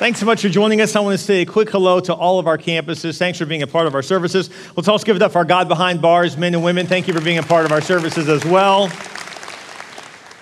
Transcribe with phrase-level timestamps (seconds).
[0.00, 0.96] Thanks so much for joining us.
[0.96, 3.18] I want to say a quick hello to all of our campuses.
[3.18, 4.48] Thanks for being a part of our services.
[4.74, 6.86] Let's also give it up for our God behind bars, men and women.
[6.86, 8.90] Thank you for being a part of our services as well.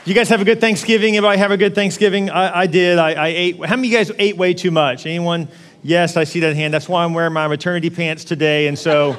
[0.05, 1.17] You guys have a good Thanksgiving?
[1.17, 2.31] Everybody have a good Thanksgiving?
[2.31, 3.01] I, I did.
[3.01, 3.57] I, I, ate.
[3.65, 5.07] How many of you guys ate way too much?
[5.07, 5.49] Anyone?
[5.83, 6.73] Yes, I see that hand.
[6.73, 8.69] That's why I'm wearing my maternity pants today.
[8.69, 9.17] And so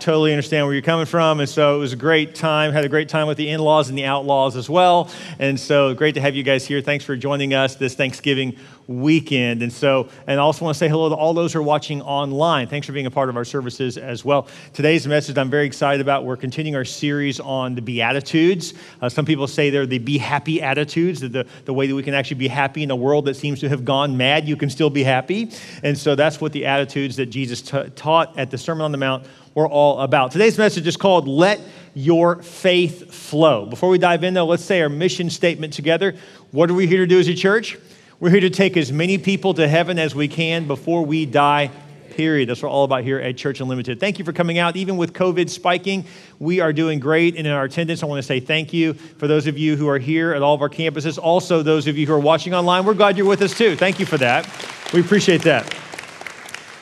[0.00, 1.40] totally understand where you're coming from.
[1.40, 2.72] And so it was a great time.
[2.72, 5.10] Had a great time with the in laws and the outlaws as well.
[5.38, 6.80] And so great to have you guys here.
[6.80, 8.56] Thanks for joining us this Thanksgiving
[8.86, 9.62] weekend.
[9.62, 12.00] And so, and I also want to say hello to all those who are watching
[12.02, 12.68] online.
[12.68, 14.48] Thanks for being a part of our services as well.
[14.72, 16.24] Today's message I'm very excited about.
[16.24, 18.74] We're continuing our series on the Beatitudes.
[19.00, 22.14] Uh, some people say they're the be happy attitudes, the, the way that we can
[22.14, 24.46] actually be happy in a world that seems to have gone mad.
[24.46, 25.50] You can still be happy.
[25.82, 28.98] And so that's what the attitudes that Jesus t- taught at the Sermon on the
[28.98, 30.32] Mount we're all about.
[30.32, 31.58] Today's message is called Let
[31.94, 33.64] Your Faith Flow.
[33.64, 36.14] Before we dive in, though, let's say our mission statement together.
[36.50, 37.78] What are we here to do as a church?
[38.20, 41.70] We're here to take as many people to heaven as we can before we die
[42.10, 42.50] period.
[42.50, 43.98] That's what we're all about here at Church Unlimited.
[43.98, 44.76] Thank you for coming out.
[44.76, 46.04] Even with COVID spiking,
[46.38, 47.36] we are doing great.
[47.36, 49.88] And in our attendance, I want to say thank you for those of you who
[49.88, 51.18] are here at all of our campuses.
[51.18, 53.74] Also, those of you who are watching online, we're glad you're with us too.
[53.74, 54.46] Thank you for that.
[54.92, 55.74] We appreciate that.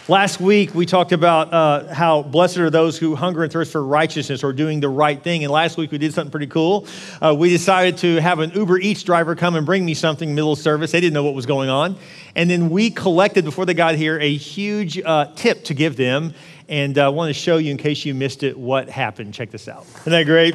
[0.06, 3.82] Last week, we talked about uh, how blessed are those who hunger and thirst for
[3.82, 5.44] righteousness or doing the right thing.
[5.44, 6.86] And last week, we did something pretty cool.
[7.22, 10.52] Uh, we decided to have an Uber Eats driver come and bring me something middle
[10.52, 10.92] of service.
[10.92, 11.96] They didn't know what was going on.
[12.34, 16.34] And then we collected, before they got here, a huge uh, tip to give them.
[16.68, 19.32] And I uh, want to show you, in case you missed it, what happened.
[19.32, 19.86] Check this out.
[20.00, 20.54] Isn't that great?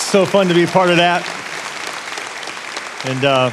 [0.00, 1.22] So fun to be a part of that.
[3.04, 3.50] And, uh,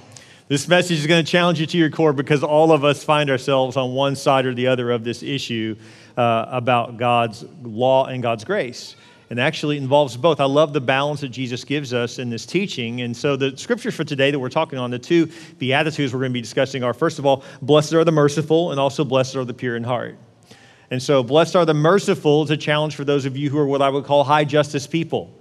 [0.50, 3.32] This message is going to challenge you to your core because all of us find
[3.32, 5.76] ourselves on one side or the other of this issue
[6.16, 8.96] uh, about God's law and God's grace
[9.30, 10.40] and actually involves both.
[10.40, 13.02] I love the balance that Jesus gives us in this teaching.
[13.02, 16.32] And so, the scriptures for today that we're talking on, the two Beatitudes we're going
[16.32, 19.46] to be discussing are first of all, blessed are the merciful, and also blessed are
[19.46, 20.18] the pure in heart.
[20.92, 23.68] And so, blessed are the merciful is a challenge for those of you who are
[23.68, 25.34] what I would call high justice people.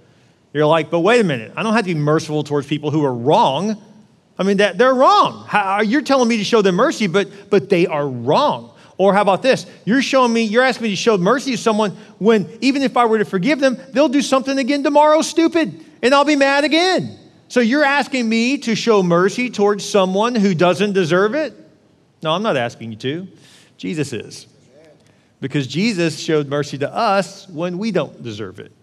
[0.53, 3.03] You're like, but wait a minute, I don't have to be merciful towards people who
[3.03, 3.81] are wrong.
[4.37, 5.45] I mean, that they're wrong.
[5.47, 8.73] How, you're telling me to show them mercy, but, but they are wrong.
[8.99, 9.65] Or how about this?
[9.85, 13.05] You're showing me, you're asking me to show mercy to someone when even if I
[13.05, 17.17] were to forgive them, they'll do something again tomorrow stupid and I'll be mad again.
[17.47, 21.53] So you're asking me to show mercy towards someone who doesn't deserve it?
[22.21, 23.27] No, I'm not asking you to.
[23.77, 24.47] Jesus is.
[25.39, 28.73] Because Jesus showed mercy to us when we don't deserve it.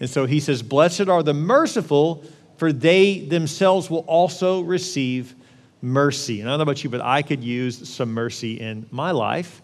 [0.00, 2.24] And so he says, Blessed are the merciful,
[2.56, 5.34] for they themselves will also receive
[5.82, 6.40] mercy.
[6.40, 9.60] And I don't know about you, but I could use some mercy in my life.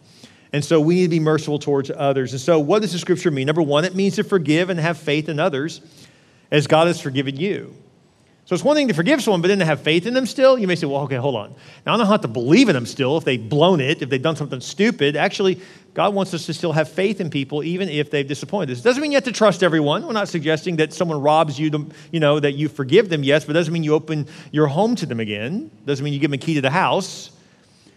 [0.52, 2.32] And so we need to be merciful towards others.
[2.32, 3.46] And so, what does the scripture mean?
[3.46, 5.80] Number one, it means to forgive and have faith in others
[6.50, 7.74] as God has forgiven you.
[8.48, 10.58] So it's one thing to forgive someone, but then to have faith in them still.
[10.58, 11.54] You may say, well, okay, hold on.
[11.84, 14.22] Now, I don't have to believe in them still if they've blown it, if they've
[14.22, 15.16] done something stupid.
[15.16, 15.60] Actually,
[15.92, 18.78] God wants us to still have faith in people, even if they've disappointed us.
[18.78, 20.06] It doesn't mean you have to trust everyone.
[20.06, 23.44] We're not suggesting that someone robs you, to, you know, that you forgive them, yes,
[23.44, 25.70] but it doesn't mean you open your home to them again.
[25.84, 27.30] Doesn't mean you give them a key to the house.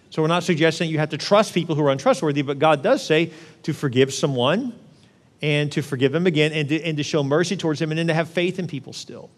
[0.09, 3.05] So we're not suggesting you have to trust people who are untrustworthy, but God does
[3.05, 3.31] say
[3.63, 4.73] to forgive someone
[5.41, 8.07] and to forgive them again and to, and to show mercy towards them and then
[8.07, 9.29] to have faith in people still.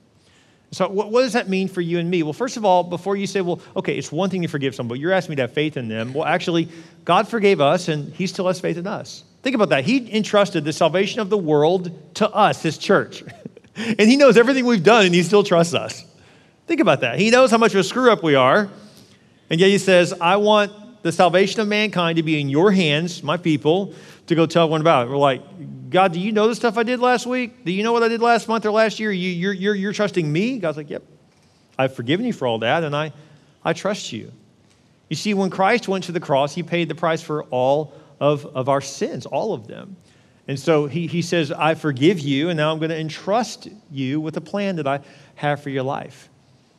[0.74, 2.24] So, what, what, does that mean for you and me?
[2.24, 4.90] Well, first of all, before you say, well, okay, it's one thing to forgive someone,
[4.90, 6.16] but you're asking me to have faith in them.
[6.16, 6.68] Well, actually,
[7.06, 9.24] God forgave us, and He still has faith in us.
[9.44, 9.86] Think about that.
[9.86, 13.24] He entrusted the salvation of the world to us, His church.
[13.76, 16.06] and He knows everything we've done, and He still trusts us.
[16.66, 17.20] Think about that.
[17.20, 18.68] He knows how much of a screw up we are,
[19.52, 23.22] and yet He says, I want the salvation of mankind to be in your hands,
[23.22, 23.94] my people,
[24.26, 25.12] to go tell everyone about it.
[25.12, 25.44] We're like,
[25.94, 27.64] God, do you know the stuff I did last week?
[27.64, 29.12] Do you know what I did last month or last year?
[29.12, 30.58] You, you're, you're, you're trusting me?
[30.58, 31.04] God's like, Yep.
[31.78, 33.14] I've forgiven you for all that, and I,
[33.64, 34.32] I trust you.
[35.10, 38.46] You see, when Christ went to the cross, he paid the price for all of,
[38.48, 39.96] of our sins, all of them.
[40.48, 44.20] And so he, he says, I forgive you, and now I'm going to entrust you
[44.20, 45.00] with a plan that I
[45.36, 46.28] have for your life.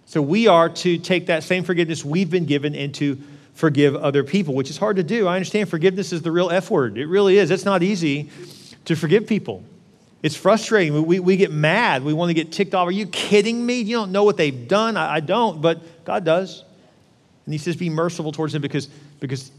[0.07, 3.21] So we are to take that same forgiveness we've been given and to
[3.55, 5.29] forgive other people, which is hard to do.
[5.29, 6.99] I understand forgiveness is the real F word.
[6.99, 7.53] It really is.
[7.53, 8.31] It's not easy
[8.87, 9.65] to forgive people.
[10.23, 11.07] It's frustrating.
[11.07, 12.03] We, we get mad.
[12.03, 12.89] We want to get ticked off.
[12.89, 13.81] Are you kidding me?
[13.81, 14.97] You don't know what they've done.
[14.97, 16.65] I, I don't, but God does.
[17.45, 18.87] And He says, Be merciful towards them because,
[19.21, 19.53] because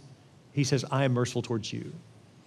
[0.53, 1.93] He says, I am merciful towards you.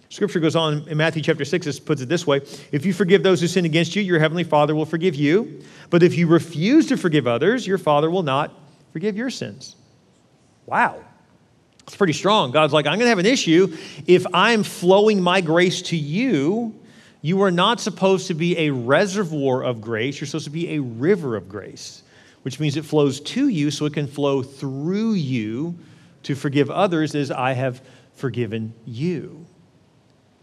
[0.09, 2.41] Scripture goes on in Matthew chapter 6, it puts it this way
[2.71, 5.61] If you forgive those who sin against you, your heavenly Father will forgive you.
[5.89, 8.53] But if you refuse to forgive others, your Father will not
[8.91, 9.75] forgive your sins.
[10.65, 11.03] Wow.
[11.89, 12.51] It's pretty strong.
[12.51, 13.75] God's like, I'm going to have an issue
[14.05, 16.75] if I'm flowing my grace to you.
[17.23, 20.21] You are not supposed to be a reservoir of grace.
[20.21, 22.03] You're supposed to be a river of grace,
[22.43, 25.79] which means it flows to you so it can flow through you
[26.21, 27.81] to forgive others as I have
[28.13, 29.47] forgiven you.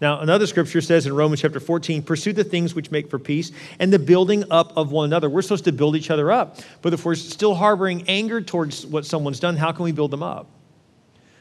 [0.00, 3.52] Now, another scripture says in Romans chapter 14, pursue the things which make for peace
[3.78, 5.30] and the building up of one another.
[5.30, 6.58] We're supposed to build each other up.
[6.82, 10.24] But if we're still harboring anger towards what someone's done, how can we build them
[10.24, 10.48] up?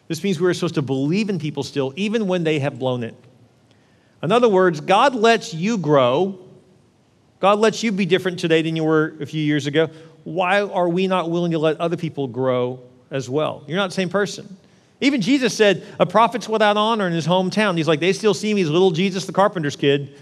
[0.07, 3.15] This means we're supposed to believe in people still, even when they have blown it.
[4.21, 6.39] In other words, God lets you grow.
[7.39, 9.89] God lets you be different today than you were a few years ago.
[10.23, 12.79] Why are we not willing to let other people grow
[13.11, 13.63] as well?
[13.67, 14.57] You're not the same person.
[15.01, 17.77] Even Jesus said, a prophet's without honor in his hometown.
[17.77, 20.17] He's like, they still see me as little Jesus the carpenter's kid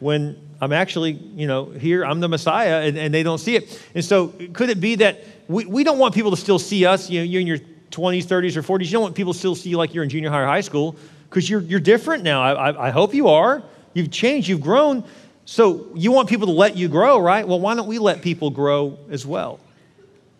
[0.00, 3.80] when I'm actually, you know, here, I'm the Messiah, and, and they don't see it.
[3.94, 7.10] And so, could it be that we, we don't want people to still see us?
[7.10, 7.58] You know, you're in your
[7.90, 8.86] 20s, 30s, or 40s.
[8.86, 10.96] You don't want people still see you like you're in junior high or high school
[11.28, 12.42] because you're, you're different now.
[12.42, 13.62] I, I, I hope you are.
[13.92, 15.04] You've changed, you've grown.
[15.46, 17.46] So, you want people to let you grow, right?
[17.46, 19.60] Well, why don't we let people grow as well?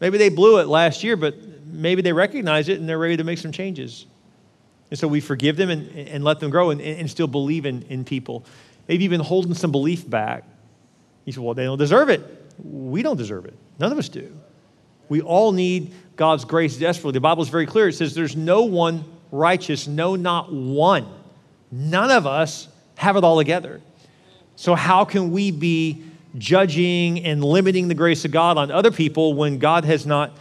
[0.01, 1.37] Maybe they blew it last year, but
[1.67, 4.07] maybe they recognize it and they're ready to make some changes.
[4.91, 7.83] And so we forgive them and, and let them grow and, and still believe in,
[7.83, 8.45] in people.
[8.89, 10.45] Maybe even holding some belief back.
[11.25, 12.23] You say, well, they don't deserve it.
[12.63, 13.55] We don't deserve it.
[13.79, 14.33] None of us do.
[15.09, 17.13] We all need God's grace desperately.
[17.13, 17.89] The Bible is very clear.
[17.89, 21.07] It says there's no one righteous, no, not one.
[21.73, 23.81] None of us have it all together.
[24.57, 26.05] So, how can we be
[26.39, 30.37] judging and limiting the grace of God on other people when God has not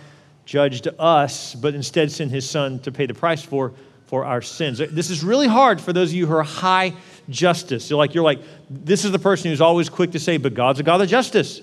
[0.45, 3.73] judged us, but instead sent his son to pay the price for,
[4.07, 4.79] for our sins.
[4.79, 6.93] This is really hard for those of you who are high
[7.29, 7.89] justice.
[7.89, 10.79] You're like, you're like, this is the person who's always quick to say, but God's
[10.79, 11.61] a God of justice.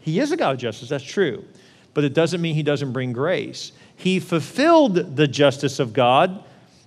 [0.00, 1.44] He is a God of justice, that's true.
[1.94, 3.72] But it doesn't mean he doesn't bring grace.
[3.96, 6.44] He fulfilled the justice of God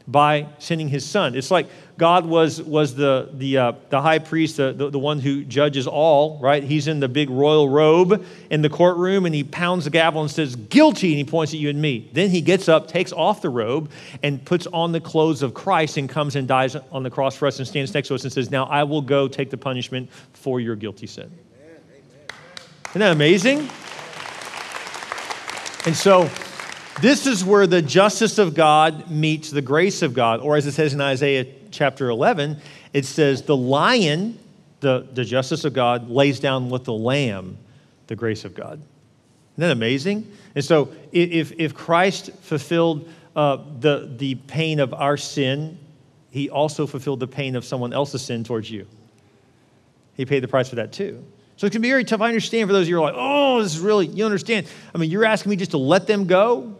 [0.07, 1.35] by sending his son.
[1.35, 1.67] It's like
[1.97, 5.87] God was, was the, the, uh, the high priest, the, the, the, one who judges
[5.87, 6.63] all, right?
[6.63, 10.29] He's in the big royal robe in the courtroom and he pounds the gavel and
[10.29, 12.09] says, Guilty, and he points at you and me.
[12.11, 13.91] Then he gets up, takes off the robe,
[14.23, 17.47] and puts on the clothes of Christ and comes and dies on the cross for
[17.47, 20.09] us and stands next to us and says, Now I will go take the punishment
[20.33, 21.31] for your guilty sin.
[21.61, 21.81] Amen.
[22.89, 23.69] Isn't that amazing?
[25.85, 26.29] And so,
[27.01, 30.39] this is where the justice of God meets the grace of God.
[30.39, 32.57] Or as it says in Isaiah chapter 11,
[32.93, 34.39] it says, The lion,
[34.79, 37.57] the, the justice of God, lays down with the lamb
[38.07, 38.73] the grace of God.
[38.73, 38.87] Isn't
[39.57, 40.31] that amazing?
[40.55, 45.77] And so if, if Christ fulfilled uh, the, the pain of our sin,
[46.31, 48.87] he also fulfilled the pain of someone else's sin towards you.
[50.15, 51.23] He paid the price for that too.
[51.63, 52.19] So it can be very tough.
[52.19, 54.67] I understand for those of you who are like, oh, this is really, you understand.
[54.93, 56.75] I mean, you're asking me just to let them go?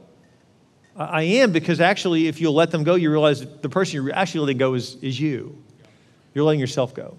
[0.98, 4.42] I am because actually, if you'll let them go, you realize the person you're actually
[4.42, 5.58] letting go is, is you.
[6.34, 7.18] You're letting yourself go.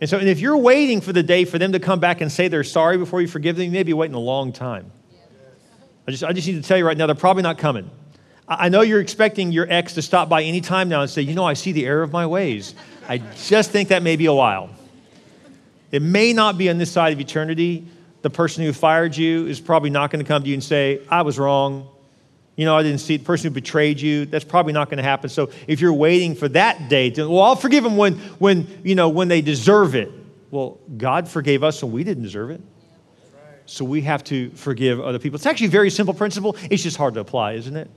[0.00, 2.30] And so, and if you're waiting for the day for them to come back and
[2.30, 4.92] say they're sorry before you forgive them, you may be waiting a long time.
[6.06, 7.90] I just, I just need to tell you right now, they're probably not coming.
[8.46, 11.34] I know you're expecting your ex to stop by any time now and say, you
[11.34, 12.76] know, I see the error of my ways.
[13.08, 14.70] I just think that may be a while.
[15.90, 17.86] It may not be on this side of eternity.
[18.22, 21.00] The person who fired you is probably not going to come to you and say,
[21.08, 21.88] I was wrong
[22.56, 24.24] you know, I didn't see the person who betrayed you.
[24.24, 25.28] That's probably not going to happen.
[25.28, 28.94] So if you're waiting for that day, to, well, I'll forgive them when, when, you
[28.94, 30.10] know, when they deserve it.
[30.50, 32.62] Well, God forgave us when we didn't deserve it.
[33.66, 35.36] So we have to forgive other people.
[35.36, 36.56] It's actually a very simple principle.
[36.70, 37.90] It's just hard to apply, isn't it?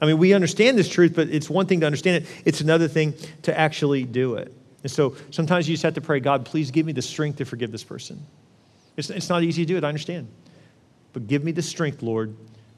[0.00, 2.86] I mean, we understand this truth, but it's one thing to understand it, it's another
[2.86, 4.52] thing to actually do it.
[4.82, 7.44] And so sometimes you just have to pray, God, please give me the strength to
[7.44, 8.24] forgive this person.
[8.96, 10.28] It's, it's not easy to do it, I understand.
[11.12, 12.34] But give me the strength, Lord,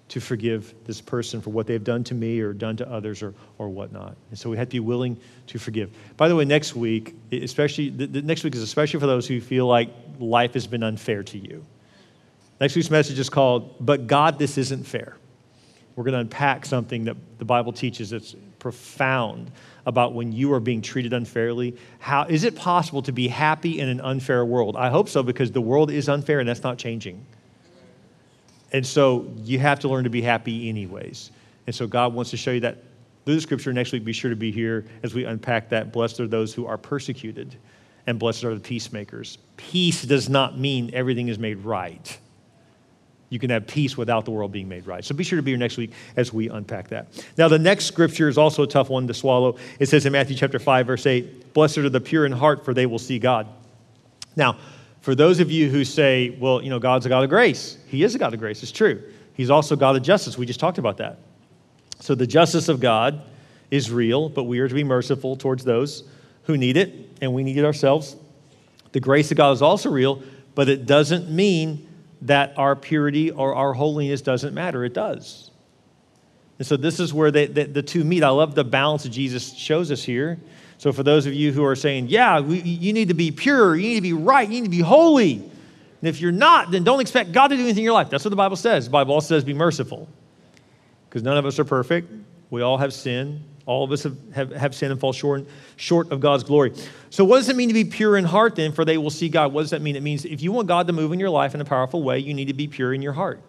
[0.09, 3.35] to forgive this person for what they've done to me or done to others or,
[3.59, 4.16] or whatnot.
[4.30, 5.90] And so we have to be willing to forgive.
[6.16, 9.40] By the way, next week, especially, the, the next week is especially for those who
[9.40, 11.64] feel like life has been unfair to you.
[12.61, 15.16] Next week's message is called, But God, This Isn't Fair.
[15.97, 19.50] We're going to unpack something that the Bible teaches that's profound
[19.87, 21.76] about when you are being treated unfairly.
[21.99, 24.76] How is it possible to be happy in an unfair world?
[24.76, 27.26] I hope so because the world is unfair and that's not changing.
[28.73, 31.33] And so you have to learn to be happy anyways.
[31.66, 32.85] And so God wants to show you that
[33.25, 33.73] through the scripture.
[33.73, 35.92] Next week, be sure to be here as we unpack that.
[35.92, 37.57] Blessed are those who are persecuted,
[38.07, 39.38] and blessed are the peacemakers.
[39.57, 42.19] Peace does not mean everything is made right.
[43.33, 45.03] You can have peace without the world being made right.
[45.03, 47.07] So be sure to be here next week as we unpack that.
[47.39, 49.57] Now, the next scripture is also a tough one to swallow.
[49.81, 52.75] It says in Matthew chapter 5, verse 8, Blessed are the pure in heart, for
[52.75, 53.47] they will see God.
[54.37, 54.59] Now,
[55.01, 58.03] for those of you who say, well, you know, God's a God of grace, He
[58.03, 58.62] is a God of grace.
[58.62, 59.03] It's true.
[59.33, 60.37] He's also God of justice.
[60.37, 61.17] We just talked about that.
[62.01, 63.23] So the justice of God
[63.71, 66.05] is real, but we are to be merciful towards those
[66.43, 68.15] who need it, and we need it ourselves.
[68.93, 70.23] The grace of God is also real,
[70.55, 71.89] but it doesn't mean
[72.23, 74.85] that our purity or our holiness doesn't matter.
[74.85, 75.50] It does.
[76.59, 78.23] And so this is where they, the, the two meet.
[78.23, 80.38] I love the balance that Jesus shows us here.
[80.79, 83.76] So, for those of you who are saying, yeah, we, you need to be pure,
[83.76, 85.35] you need to be right, you need to be holy.
[85.35, 88.11] And if you're not, then don't expect God to do anything in your life.
[88.11, 88.87] That's what the Bible says.
[88.87, 90.09] The Bible also says, be merciful.
[91.09, 92.11] Because none of us are perfect.
[92.50, 93.45] We all have sin.
[93.64, 96.73] All of us have, have, have sinned and fall short, short of God's glory.
[97.11, 98.73] So, what does it mean to be pure in heart then?
[98.73, 99.52] For they will see God.
[99.52, 99.95] What does that mean?
[99.95, 102.19] It means if you want God to move in your life in a powerful way,
[102.19, 103.40] you need to be pure in your heart.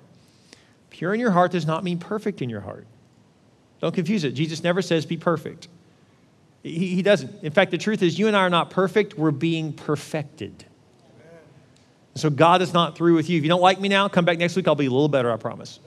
[0.92, 2.86] Pure in your heart does not mean perfect in your heart.
[3.82, 4.32] Don't confuse it.
[4.32, 5.68] Jesus never says be perfect.
[6.62, 7.44] He, he doesn't.
[7.44, 10.66] In fact, the truth is, you and I are not perfect, we're being perfected.
[12.16, 13.38] So God is not through with you.
[13.40, 14.68] If you don't like me now, come back next week.
[14.68, 15.80] I'll be a little better, I promise.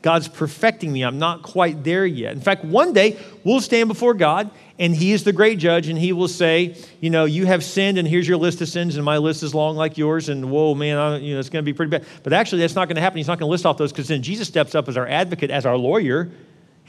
[0.00, 1.02] God's perfecting me.
[1.02, 2.32] I'm not quite there yet.
[2.32, 5.98] In fact, one day we'll stand before God and He is the great judge and
[5.98, 9.04] He will say, You know, you have sinned and here's your list of sins and
[9.04, 10.28] my list is long like yours.
[10.28, 12.06] And whoa, man, I, you know, it's going to be pretty bad.
[12.22, 13.16] But actually, that's not going to happen.
[13.16, 15.50] He's not going to list off those because then Jesus steps up as our advocate,
[15.50, 16.30] as our lawyer,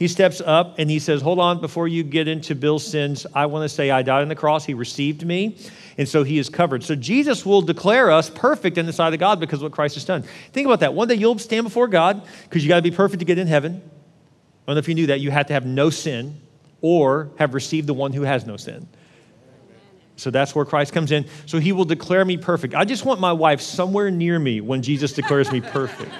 [0.00, 3.44] he steps up and he says, Hold on, before you get into Bil's sins, I
[3.44, 4.64] want to say I died on the cross.
[4.64, 5.58] He received me.
[5.98, 6.82] And so he is covered.
[6.82, 9.96] So Jesus will declare us perfect in the sight of God because of what Christ
[9.96, 10.24] has done.
[10.54, 10.94] Think about that.
[10.94, 13.46] One day you'll stand before God because you got to be perfect to get in
[13.46, 13.82] heaven.
[13.84, 15.20] I don't know if you knew that.
[15.20, 16.40] You have to have no sin
[16.80, 18.88] or have received the one who has no sin.
[20.16, 21.26] So that's where Christ comes in.
[21.44, 22.74] So he will declare me perfect.
[22.74, 26.10] I just want my wife somewhere near me when Jesus declares me perfect.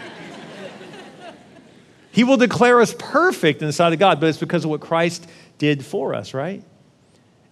[2.13, 4.81] He will declare us perfect in the sight of God, but it's because of what
[4.81, 6.63] Christ did for us, right?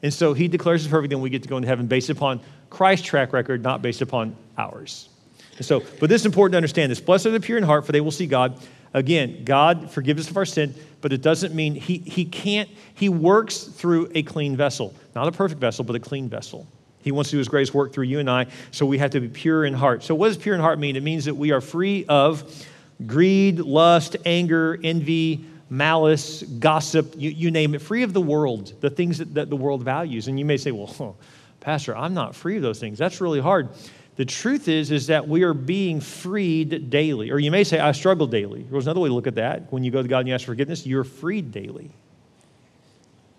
[0.02, 2.40] And so he declares us perfect, and we get to go into heaven based upon
[2.70, 5.08] Christ's track record, not based upon ours.
[5.56, 7.00] And so, but this is important to understand this.
[7.00, 8.58] Blessed are the pure in heart, for they will see God.
[8.94, 13.08] Again, God forgives us of our sin, but it doesn't mean he, he can't, he
[13.08, 14.94] works through a clean vessel.
[15.14, 16.66] Not a perfect vessel, but a clean vessel.
[17.02, 19.20] He wants to do his greatest work through you and I, so we have to
[19.20, 20.02] be pure in heart.
[20.02, 20.96] So, what does pure in heart mean?
[20.96, 22.66] It means that we are free of
[23.06, 28.90] greed, lust, anger, envy, malice, gossip, you, you, name it, free of the world, the
[28.90, 30.28] things that, that the world values.
[30.28, 31.16] And you may say, well, oh,
[31.60, 32.98] Pastor, I'm not free of those things.
[32.98, 33.68] That's really hard.
[34.16, 37.30] The truth is, is that we are being freed daily.
[37.30, 38.66] Or you may say, I struggle daily.
[38.68, 39.72] There's another way to look at that.
[39.72, 41.90] When you go to God and you ask forgiveness, you're freed daily.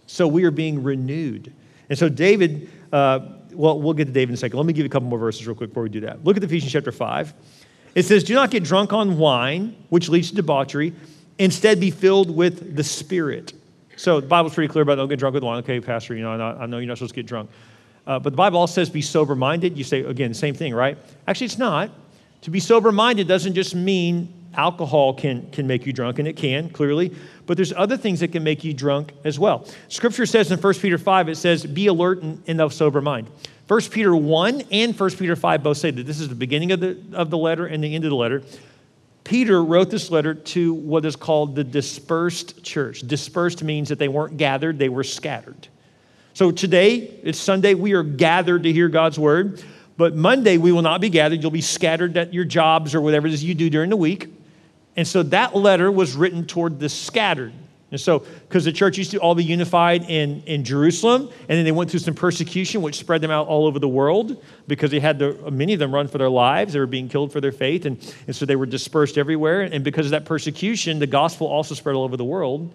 [0.06, 1.52] So we are being renewed.
[1.90, 3.20] And so David, uh,
[3.52, 4.58] well, we'll get to David in a second.
[4.58, 6.24] Let me give you a couple more verses real quick before we do that.
[6.24, 7.34] Look at Ephesians chapter 5.
[7.96, 10.94] It says, Do not get drunk on wine, which leads to debauchery.
[11.38, 13.54] Instead, be filled with the Spirit.
[13.96, 15.60] So the Bible's pretty clear about don't get drunk with wine.
[15.60, 17.50] Okay, Pastor, you know, I know you're not supposed to get drunk.
[18.08, 19.78] Uh, but the Bible also says be sober minded.
[19.78, 20.98] You say, again, same thing, right?
[21.28, 21.92] Actually, it's not.
[22.42, 26.36] To be sober minded doesn't just mean alcohol can, can make you drunk, and it
[26.36, 27.14] can, clearly,
[27.46, 29.66] but there's other things that can make you drunk as well.
[29.88, 33.30] Scripture says in 1 Peter 5, it says, be alert and, and of sober mind.
[33.70, 36.80] 1 Peter 1 and 1 Peter 5 both say that this is the beginning of
[36.80, 38.42] the, of the letter and the end of the letter.
[39.24, 43.02] Peter wrote this letter to what is called the dispersed church.
[43.02, 45.68] Dispersed means that they weren't gathered, they were scattered.
[46.34, 49.64] So today, it's Sunday, we are gathered to hear God's word.
[49.98, 51.44] But Monday, we will not be gathered.
[51.44, 54.34] You'll be scattered at your jobs or whatever it is you do during the week.
[54.96, 57.54] And so that letter was written toward the scattered.
[57.92, 61.66] And so, because the church used to all be unified in, in Jerusalem, and then
[61.66, 65.00] they went through some persecution, which spread them out all over the world because they
[65.00, 66.74] had the, many of them run for their lives.
[66.74, 69.62] They were being killed for their faith, and, and so they were dispersed everywhere.
[69.62, 72.72] And because of that persecution, the gospel also spread all over the world.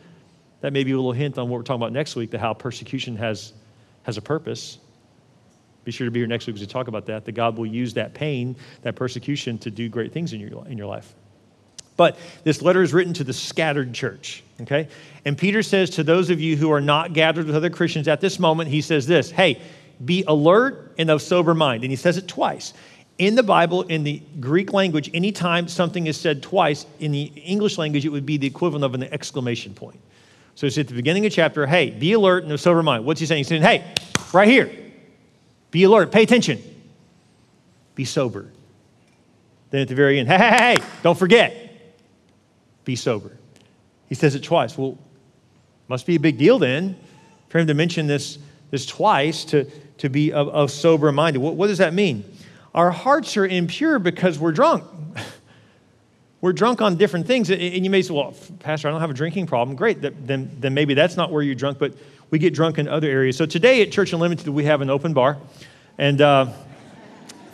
[0.62, 2.52] That may be a little hint on what we're talking about next week, the how
[2.52, 3.52] persecution has,
[4.02, 4.78] has a purpose.
[5.84, 7.66] Be sure to be here next week as we talk about that, that God will
[7.66, 11.14] use that pain, that persecution, to do great things in your, in your life.
[11.96, 14.88] But this letter is written to the scattered church, okay?
[15.24, 18.20] And Peter says to those of you who are not gathered with other Christians at
[18.20, 19.60] this moment, he says this Hey,
[20.04, 21.84] be alert and of sober mind.
[21.84, 22.72] And he says it twice.
[23.16, 27.78] In the Bible, in the Greek language, anytime something is said twice, in the English
[27.78, 30.00] language, it would be the equivalent of an exclamation point.
[30.56, 33.04] So it's at the beginning of the chapter, hey, be alert and of sober mind.
[33.04, 33.38] What's he saying?
[33.38, 33.84] He's saying, hey,
[34.32, 34.70] right here,
[35.70, 36.60] be alert, pay attention,
[37.94, 38.50] be sober.
[39.70, 41.63] Then at the very end, hey, hey, hey, don't forget,
[42.84, 43.36] be sober.
[44.08, 44.76] He says it twice.
[44.76, 44.98] Well,
[45.88, 46.96] must be a big deal then
[47.48, 48.38] for him to mention this,
[48.70, 49.64] this twice to,
[49.98, 51.40] to be of, of sober minded.
[51.40, 52.24] What, what does that mean?
[52.74, 54.84] Our hearts are impure because we're drunk.
[56.40, 57.50] we're drunk on different things.
[57.50, 59.76] And you may say, well, Pastor, I don't have a drinking problem.
[59.76, 60.02] Great.
[60.02, 61.94] Then, then maybe that's not where you're drunk, but
[62.30, 63.36] we get drunk in other areas.
[63.36, 65.38] So today at Church Unlimited, we have an open bar.
[65.98, 66.52] And uh,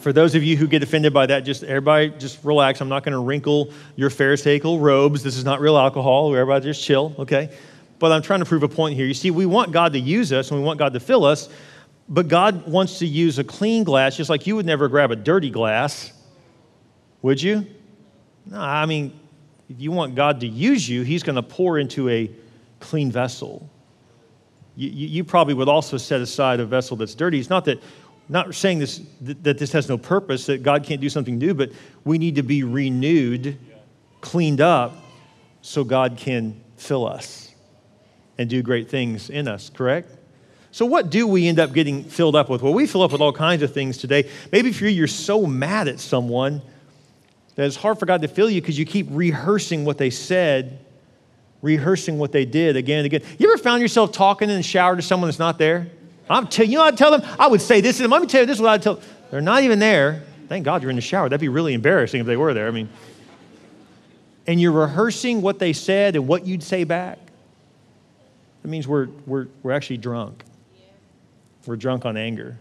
[0.00, 2.80] for those of you who get offended by that, just everybody just relax.
[2.80, 5.23] I'm not going to wrinkle your Pharisaical robes.
[5.23, 6.35] This is not real alcohol.
[6.35, 7.54] Everybody just chill, okay?
[7.99, 9.07] But I'm trying to prove a point here.
[9.07, 11.50] You see, we want God to use us and we want God to fill us,
[12.09, 15.16] but God wants to use a clean glass, just like you would never grab a
[15.16, 16.12] dirty glass,
[17.23, 17.66] would you?
[18.47, 19.19] No, I mean,
[19.69, 22.30] if you want God to use you, He's going to pour into a
[22.80, 23.69] clean vessel.
[24.76, 27.38] You, you, you, probably would also set aside a vessel that's dirty.
[27.38, 27.83] It's not that,
[28.30, 31.72] not saying this that this has no purpose, that God can't do something new, but
[32.04, 33.58] we need to be renewed,
[34.20, 34.96] cleaned up,
[35.62, 37.52] so God can fill us
[38.38, 39.68] and do great things in us.
[39.68, 40.10] Correct?
[40.72, 42.62] So, what do we end up getting filled up with?
[42.62, 44.30] Well, we fill up with all kinds of things today.
[44.52, 46.62] Maybe for you, you're so mad at someone
[47.56, 50.78] that it's hard for God to fill you because you keep rehearsing what they said,
[51.60, 53.22] rehearsing what they did again and again.
[53.38, 55.90] You ever found yourself talking in the shower to someone that's not there?
[56.30, 57.28] I'm tell, you know I'd tell them?
[57.38, 58.12] I would say this to them.
[58.12, 59.04] Let me tell you this is what I'd tell them.
[59.30, 60.22] They're not even there.
[60.49, 61.28] Thank God you're in the shower.
[61.28, 62.66] That'd be really embarrassing if they were there.
[62.66, 62.88] I mean,
[64.46, 67.18] and you're rehearsing what they said and what you'd say back.
[68.62, 70.44] That means we're, we're, we're actually drunk.
[71.66, 72.58] We're drunk on anger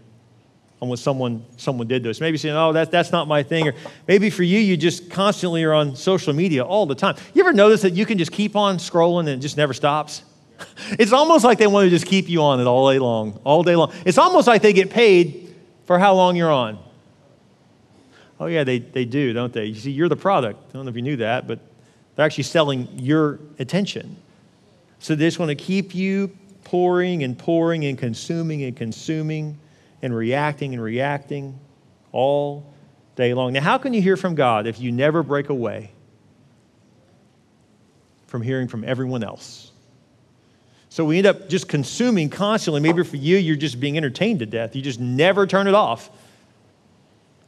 [0.82, 2.22] on what someone someone did to us.
[2.22, 3.74] Maybe saying, "Oh, that, that's not my thing," or
[4.08, 7.16] maybe for you, you just constantly are on social media all the time.
[7.34, 10.24] You ever notice that you can just keep on scrolling and it just never stops?
[10.98, 13.62] It's almost like they want to just keep you on it all day long, all
[13.62, 13.94] day long.
[14.06, 15.54] It's almost like they get paid
[15.86, 16.80] for how long you're on.
[18.40, 19.66] Oh yeah, they, they do, don't they?
[19.66, 20.60] You see, you're the product.
[20.70, 21.60] I don't know if you knew that, but
[22.16, 24.18] they're actually selling your attention.
[25.00, 29.58] So they just want to keep you pouring and pouring and consuming and consuming
[30.02, 31.60] and reacting and reacting
[32.12, 32.74] all
[33.16, 33.54] day long.
[33.54, 35.92] Now, how can you hear from God if you never break away
[38.28, 39.69] from hearing from everyone else?
[40.90, 42.82] So we end up just consuming constantly.
[42.82, 44.76] Maybe for you, you're just being entertained to death.
[44.76, 46.10] You just never turn it off.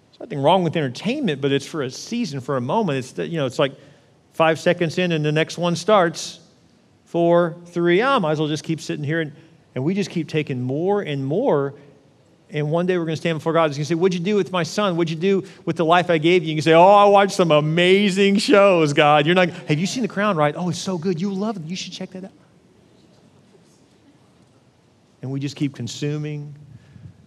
[0.10, 3.00] There's nothing wrong with entertainment, but it's for a season, for a moment.
[3.00, 3.74] It's, you know, it's like
[4.34, 6.40] five seconds in and the next one starts.
[7.06, 9.22] Four, three, I might as well just keep sitting here.
[9.22, 9.34] And,
[9.74, 11.74] and we just keep taking more and more
[12.54, 13.70] and one day we're going to stand before God.
[13.70, 14.98] He's going to say, What'd you do with my son?
[14.98, 16.50] What'd you do with the life I gave you?
[16.50, 19.26] You can say, Oh, I watched some amazing shows, God.
[19.26, 20.54] You're not, have you seen The Crown, right?
[20.56, 21.22] Oh, it's so good.
[21.22, 21.64] You love it.
[21.64, 22.32] You should check that out.
[25.22, 26.56] And we just keep consuming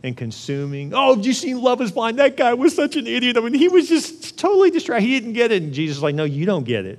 [0.03, 0.93] and consuming.
[0.95, 2.19] Oh, have you seen Love is Blind?
[2.19, 3.37] That guy was such an idiot.
[3.37, 5.07] I mean, he was just totally distracted.
[5.07, 5.63] He didn't get it.
[5.63, 6.99] And Jesus is like, No, you don't get it.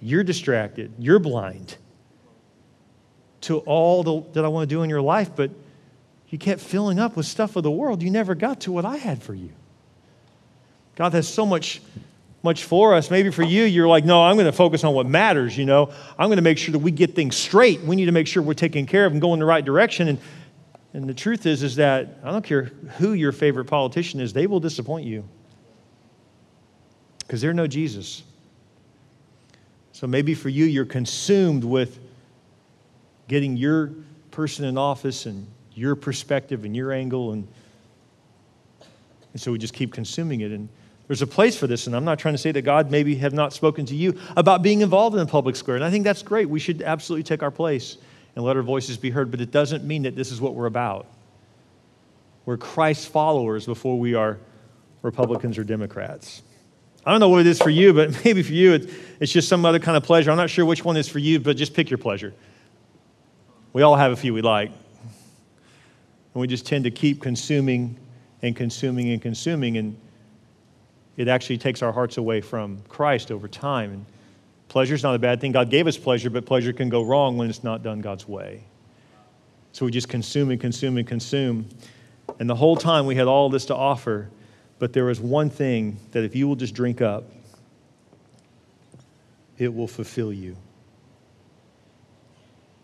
[0.00, 0.92] You're distracted.
[0.98, 1.76] You're blind
[3.42, 5.50] to all the, that I want to do in your life, but
[6.28, 8.02] you kept filling up with stuff of the world.
[8.02, 9.50] You never got to what I had for you.
[10.96, 11.80] God has so much
[12.46, 13.10] much for us.
[13.10, 15.92] Maybe for you, you're like, no, I'm going to focus on what matters, you know.
[16.18, 17.80] I'm going to make sure that we get things straight.
[17.82, 20.08] We need to make sure we're taking care of and going in the right direction.
[20.08, 20.18] And,
[20.94, 24.46] and the truth is, is that I don't care who your favorite politician is, they
[24.46, 25.28] will disappoint you.
[27.18, 28.22] Because they're no Jesus.
[29.90, 31.98] So maybe for you, you're consumed with
[33.26, 33.92] getting your
[34.30, 37.32] person in office and your perspective and your angle.
[37.32, 37.48] And,
[39.32, 40.52] and so we just keep consuming it.
[40.52, 40.68] And
[41.06, 41.86] there's a place for this.
[41.86, 44.62] And I'm not trying to say that God maybe have not spoken to you about
[44.62, 45.76] being involved in the public square.
[45.76, 46.48] And I think that's great.
[46.48, 47.98] We should absolutely take our place
[48.34, 49.30] and let our voices be heard.
[49.30, 51.06] But it doesn't mean that this is what we're about.
[52.44, 54.38] We're Christ followers before we are
[55.02, 56.42] Republicans or Democrats.
[57.04, 58.72] I don't know what it is for you, but maybe for you
[59.20, 60.30] it's, just some other kind of pleasure.
[60.30, 62.34] I'm not sure which one is for you, but just pick your pleasure.
[63.72, 64.70] We all have a few we like.
[64.70, 67.98] And we just tend to keep consuming
[68.42, 69.76] and consuming and consuming.
[69.76, 69.98] And
[71.16, 73.92] it actually takes our hearts away from Christ over time.
[73.92, 74.06] And
[74.68, 75.52] pleasure is not a bad thing.
[75.52, 78.64] God gave us pleasure, but pleasure can go wrong when it's not done God's way.
[79.72, 81.68] So we just consume and consume and consume.
[82.38, 84.30] And the whole time we had all this to offer,
[84.78, 87.24] but there was one thing that if you will just drink up,
[89.58, 90.56] it will fulfill you.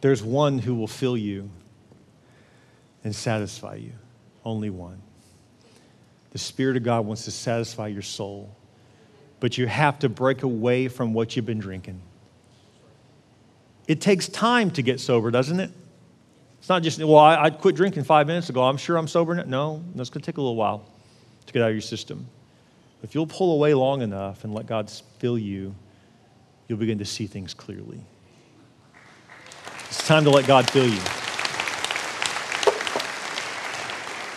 [0.00, 1.50] There's one who will fill you
[3.04, 3.92] and satisfy you.
[4.44, 5.00] Only one.
[6.32, 8.54] The Spirit of God wants to satisfy your soul,
[9.40, 12.00] but you have to break away from what you've been drinking.
[13.86, 15.70] It takes time to get sober, doesn't it?
[16.58, 18.62] It's not just, well, I, I quit drinking five minutes ago.
[18.62, 19.42] I'm sure I'm sober now.
[19.42, 20.88] No, that's going to take a little while
[21.44, 22.26] to get out of your system.
[23.02, 25.74] If you'll pull away long enough and let God fill you,
[26.68, 28.00] you'll begin to see things clearly.
[29.88, 31.00] It's time to let God fill you.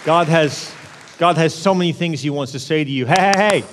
[0.03, 0.73] God has,
[1.17, 3.05] God has so many things He wants to say to you.
[3.05, 3.63] Hey, hey, hey,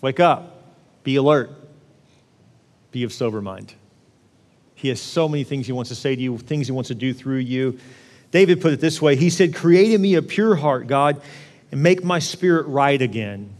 [0.00, 1.50] wake up, be alert,
[2.90, 3.74] be of sober mind.
[4.74, 6.94] He has so many things He wants to say to you, things He wants to
[6.94, 7.78] do through you.
[8.30, 11.22] David put it this way He said, Create in me a pure heart, God,
[11.70, 13.54] and make my spirit right again.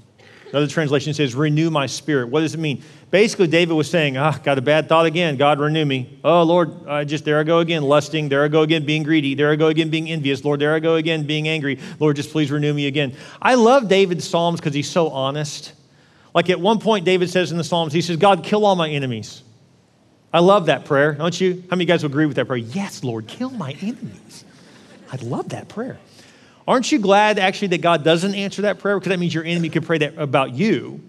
[0.51, 2.29] Another translation says, Renew my spirit.
[2.29, 2.83] What does it mean?
[3.15, 5.37] Basically, David was saying, Ah, got a bad thought again.
[5.37, 6.19] God, renew me.
[6.25, 8.29] Oh, Lord, I just, there I go again, lusting.
[8.29, 9.37] There I go again, being greedy.
[9.37, 10.45] There I go again, being envious.
[10.45, 11.79] Lord, there I go again, being angry.
[12.01, 13.15] Lord, just please renew me again.
[13.41, 15.75] I love David's Psalms because he's so honest.
[16.35, 18.91] Like at one point, David says in the Psalms, he says, God, kill all my
[18.91, 19.45] enemies.
[20.33, 21.63] I love that prayer, don't you?
[21.71, 22.59] How many of you guys would agree with that prayer?
[22.59, 24.45] Yes, Lord, kill my enemies.
[25.13, 26.01] I love that prayer.
[26.67, 28.99] Aren't you glad actually that God doesn't answer that prayer?
[28.99, 31.01] Because that means your enemy could pray that about you.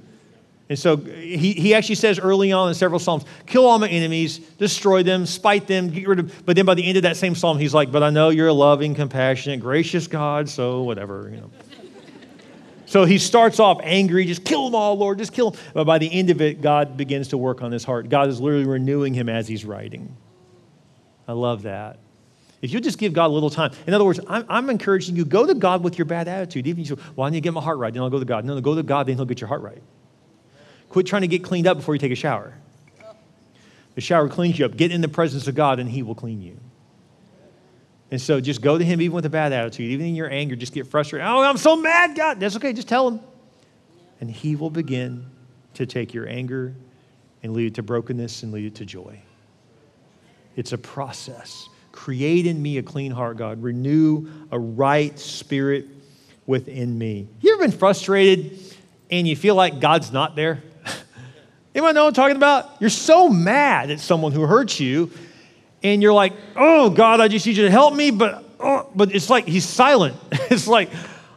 [0.67, 4.39] And so he, he actually says early on in several Psalms, kill all my enemies,
[4.39, 6.45] destroy them, spite them, get rid of.
[6.45, 8.47] But then by the end of that same Psalm, he's like, but I know you're
[8.47, 11.51] a loving, compassionate, gracious God, so whatever, you know.
[12.87, 15.61] So he starts off angry, just kill them all, Lord, just kill them.
[15.73, 18.09] But by the end of it, God begins to work on his heart.
[18.09, 20.15] God is literally renewing him as he's writing.
[21.27, 21.99] I love that.
[22.61, 25.25] If you just give God a little time, in other words, I'm, I'm encouraging you,
[25.25, 26.65] go to God with your bad attitude.
[26.65, 28.19] Even if you say, well, I need to get my heart right, then I'll go
[28.19, 28.45] to God.
[28.45, 29.81] No, no, go to God, then he'll get your heart right.
[30.95, 32.53] Quit trying to get cleaned up before you take a shower.
[33.95, 34.77] The shower cleans you up.
[34.77, 36.57] Get in the presence of God, and he will clean you.
[38.11, 40.55] And so just go to him even with a bad attitude, even in your anger,
[40.55, 41.27] just get frustrated.
[41.27, 42.39] Oh, I'm so mad, God.
[42.39, 43.19] That's okay, just tell him.
[44.21, 45.25] And he will begin
[45.73, 46.73] to take your anger
[47.43, 49.21] and lead it to brokenness and lead it to joy.
[50.55, 51.67] It's a process.
[51.91, 53.61] Create in me a clean heart, God.
[53.61, 55.87] Renew a right spirit
[56.45, 57.27] within me.
[57.41, 58.57] You ever been frustrated
[59.11, 60.63] and you feel like God's not there?
[61.75, 62.71] Anyone know what I'm talking about?
[62.79, 65.11] You're so mad at someone who hurts you
[65.83, 69.13] and you're like, oh, God, I just need you to help me, but, oh, but
[69.13, 70.15] it's like he's silent.
[70.31, 70.89] it's like,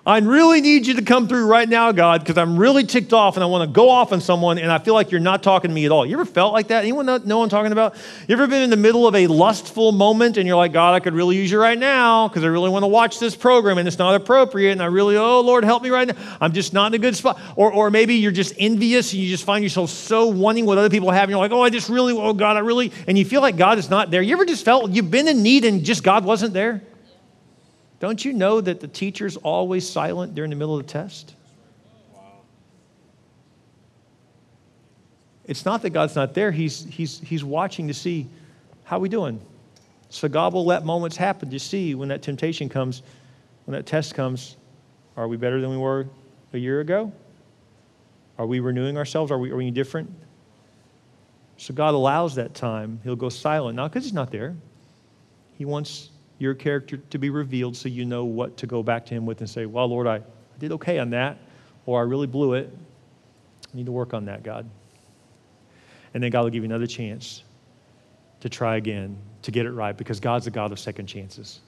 [0.09, 3.37] I really need you to come through right now, God, because I'm really ticked off
[3.37, 5.69] and I want to go off on someone and I feel like you're not talking
[5.69, 6.07] to me at all.
[6.07, 6.83] You ever felt like that?
[6.83, 7.95] Anyone know, know what I'm talking about?
[8.27, 11.01] You ever been in the middle of a lustful moment and you're like, God, I
[11.01, 13.87] could really use you right now because I really want to watch this program and
[13.87, 16.15] it's not appropriate and I really, oh, Lord, help me right now.
[16.41, 17.39] I'm just not in a good spot.
[17.55, 20.89] Or, or maybe you're just envious and you just find yourself so wanting what other
[20.89, 23.27] people have and you're like, oh, I just really, oh, God, I really, and you
[23.27, 24.23] feel like God is not there.
[24.23, 26.83] You ever just felt you've been in need and just God wasn't there?
[28.01, 31.35] Don't you know that the teacher's always silent during the middle of the test?
[35.45, 38.29] It's not that God's not there, he's, he's, he's watching to see
[38.85, 39.41] how we doing.
[40.11, 43.03] So God will let moments happen to see when that temptation comes,
[43.65, 44.57] when that test comes,
[45.17, 46.07] are we better than we were
[46.53, 47.13] a year ago?
[48.39, 49.33] Are we renewing ourselves?
[49.33, 50.11] Are we, are we different?
[51.57, 53.01] So God allows that time.
[53.03, 54.55] He'll go silent, not because He's not there.
[55.57, 59.15] He wants your character to be revealed so you know what to go back to
[59.15, 60.23] Him with and say, Well, Lord, I,
[60.59, 61.39] did okay on that,
[61.87, 62.77] or I really blew it.
[63.73, 64.69] I need to work on that, God.
[66.15, 67.45] And then God will give you another chance
[68.41, 71.61] to try again, to get it right, because God's a God of second chances.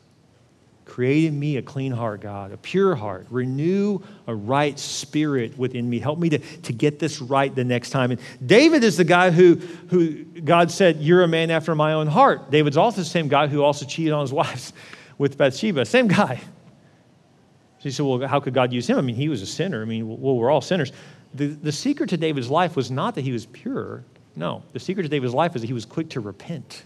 [0.84, 3.26] Create in me a clean heart, God, a pure heart.
[3.30, 6.00] Renew a right spirit within me.
[6.00, 8.10] Help me to, to get this right the next time.
[8.10, 9.54] And David is the guy who,
[9.88, 12.50] who God said, You're a man after my own heart.
[12.50, 14.72] David's also the same guy who also cheated on his wives
[15.16, 15.84] with Bathsheba.
[15.84, 16.36] Same guy.
[16.36, 18.98] So you said, Well, how could God use him?
[18.98, 19.82] I mean, he was a sinner.
[19.82, 20.92] I mean, well, we're all sinners.
[21.34, 24.02] The, the secret to David's life was not that he was pure.
[24.34, 26.82] No, the secret to David's life is that he was quick to repent.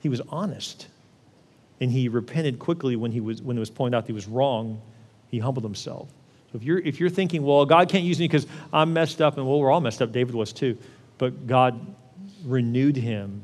[0.00, 0.88] He was honest
[1.82, 4.28] and he repented quickly when, he was, when it was pointed out that he was
[4.28, 4.80] wrong.
[5.26, 6.08] He humbled himself.
[6.52, 9.36] So if you're, if you're thinking, well, God can't use me because I'm messed up,
[9.36, 10.78] and well, we're all messed up, David was too,
[11.18, 11.84] but God
[12.44, 13.42] renewed him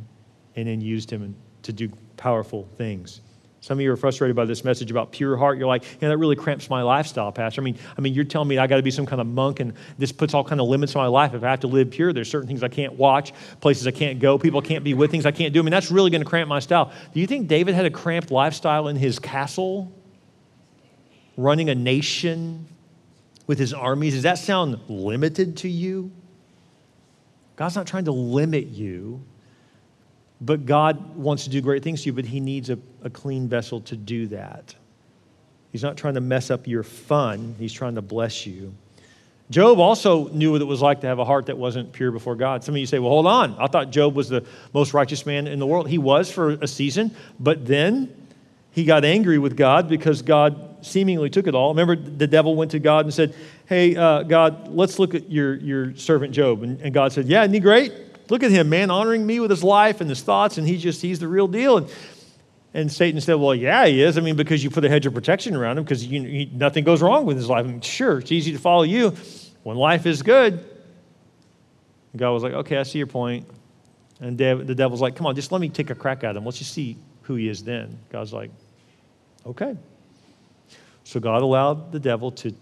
[0.54, 3.22] and then used him to do powerful things.
[3.60, 5.58] Some of you are frustrated by this message about pure heart.
[5.58, 7.60] You're like, yeah, that really cramps my lifestyle, Pastor.
[7.60, 9.58] I mean, I mean, you're telling me I got to be some kind of monk,
[9.58, 11.34] and this puts all kind of limits on my life.
[11.34, 14.20] If I have to live pure, there's certain things I can't watch, places I can't
[14.20, 15.58] go, people I can't be with, things I can't do.
[15.58, 16.92] I mean, that's really going to cramp my style.
[17.12, 19.92] Do you think David had a cramped lifestyle in his castle,
[21.36, 22.68] running a nation
[23.48, 24.14] with his armies?
[24.14, 26.12] Does that sound limited to you?
[27.56, 29.20] God's not trying to limit you.
[30.40, 33.48] But God wants to do great things to you, but He needs a, a clean
[33.48, 34.74] vessel to do that.
[35.72, 38.74] He's not trying to mess up your fun, He's trying to bless you.
[39.50, 42.36] Job also knew what it was like to have a heart that wasn't pure before
[42.36, 42.62] God.
[42.62, 43.56] Some of you say, well, hold on.
[43.58, 45.88] I thought Job was the most righteous man in the world.
[45.88, 48.14] He was for a season, but then
[48.72, 51.70] he got angry with God because God seemingly took it all.
[51.70, 53.34] Remember, the devil went to God and said,
[53.66, 56.62] Hey, uh, God, let's look at your, your servant Job.
[56.62, 57.92] And, and God said, Yeah, isn't he great?
[58.30, 61.00] Look at him, man, honoring me with his life and his thoughts, and he's just,
[61.00, 61.78] he's the real deal.
[61.78, 61.90] And,
[62.74, 64.18] and Satan said, Well, yeah, he is.
[64.18, 66.06] I mean, because you put a hedge of protection around him, because
[66.52, 67.64] nothing goes wrong with his life.
[67.64, 69.14] I mean, sure, it's easy to follow you
[69.62, 70.64] when life is good.
[72.16, 73.46] God was like, Okay, I see your point.
[74.20, 76.44] And the devil's like, Come on, just let me take a crack at him.
[76.44, 77.98] Let's just see who he is then.
[78.10, 78.50] God's like,
[79.46, 79.76] Okay.
[81.04, 82.54] So God allowed the devil to,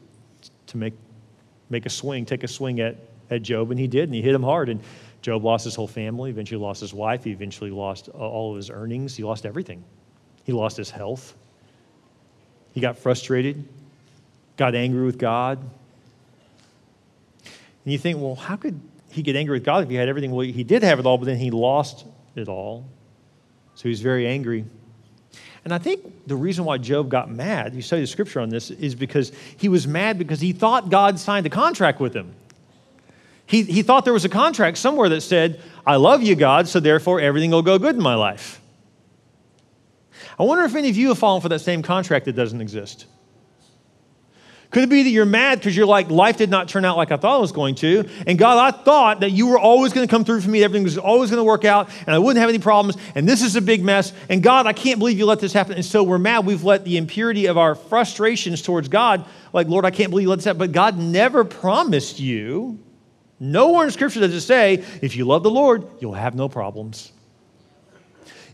[0.69, 0.95] to make,
[1.69, 2.97] make a swing, take a swing at,
[3.29, 4.69] at Job, and he did, and he hit him hard.
[4.69, 4.81] And
[5.27, 8.57] Job lost his whole family, eventually lost his wife, he eventually lost uh, all of
[8.59, 9.83] his earnings, he lost everything.
[10.45, 11.35] He lost his health.
[12.73, 13.67] He got frustrated,
[14.57, 15.59] got angry with God.
[17.43, 20.31] And you think, well, how could he get angry with God if he had everything?
[20.31, 22.87] Well, he did have it all, but then he lost it all.
[23.75, 24.65] So he's very angry.
[25.65, 28.71] And I think the reason why Job got mad, you study the scripture on this,
[28.71, 32.33] is because he was mad because he thought God signed a contract with him.
[33.47, 36.81] He, he thought there was a contract somewhere that said, I love you, God, so
[36.81, 38.61] therefore everything will go good in my life.
[40.39, 43.07] I wonder if any of you have fallen for that same contract that doesn't exist.
[44.71, 47.13] Could it be that you're mad because you're like, life did not turn out like
[47.13, 48.07] I thought it was going to?
[48.27, 50.83] And God, I thought that you were always going to come through for me, everything
[50.83, 53.55] was always going to work out, and I wouldn't have any problems, and this is
[53.55, 54.13] a big mess.
[54.29, 55.75] And God, I can't believe you let this happen.
[55.75, 56.45] And so we're mad.
[56.45, 60.31] We've let the impurity of our frustrations towards God, like, Lord, I can't believe you
[60.31, 60.59] let this happen.
[60.59, 62.81] But God never promised you
[63.39, 67.13] Nowhere in Scripture does it say, if you love the Lord, you'll have no problems.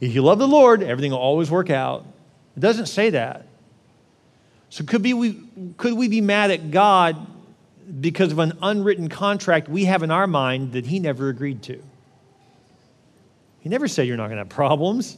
[0.01, 2.05] If you love the Lord, everything will always work out.
[2.57, 3.47] It doesn't say that.
[4.69, 5.41] So could, be we,
[5.77, 7.27] could we be mad at God
[8.01, 11.83] because of an unwritten contract we have in our mind that He never agreed to?
[13.61, 15.17] He never said you're not going to have problems.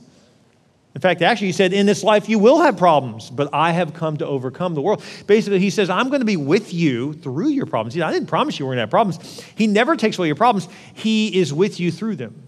[0.95, 3.95] In fact, actually, he said, In this life you will have problems, but I have
[3.95, 5.03] come to overcome the world.
[5.27, 8.01] Basically, he says, I'm going to be with you through your problems.
[8.01, 9.43] I didn't promise you we're going to have problems.
[9.57, 12.43] He never takes away your problems, he is with you through them.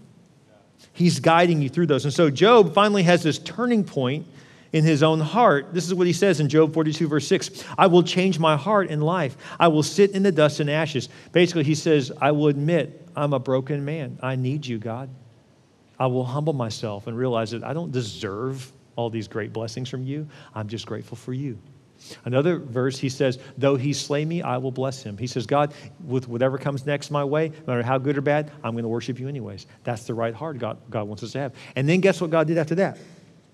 [0.93, 2.05] He's guiding you through those.
[2.05, 4.25] And so, Job finally has this turning point
[4.71, 5.73] in his own heart.
[5.73, 8.89] This is what he says in Job 42, verse 6 I will change my heart
[8.89, 9.35] in life.
[9.59, 11.09] I will sit in the dust and ashes.
[11.33, 14.19] Basically, he says, I will admit I'm a broken man.
[14.21, 15.09] I need you, God.
[15.99, 20.03] I will humble myself and realize that I don't deserve all these great blessings from
[20.03, 20.27] you.
[20.53, 21.57] I'm just grateful for you.
[22.25, 25.17] Another verse, he says, Though he slay me, I will bless him.
[25.17, 25.73] He says, God,
[26.05, 28.89] with whatever comes next my way, no matter how good or bad, I'm going to
[28.89, 29.65] worship you anyways.
[29.83, 31.55] That's the right heart God, God wants us to have.
[31.75, 32.97] And then guess what God did after that?